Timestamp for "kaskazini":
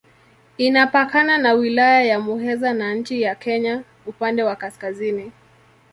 4.55-5.31